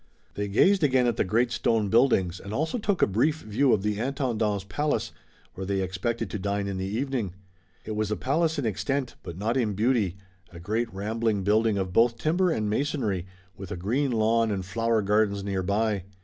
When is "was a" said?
7.95-8.15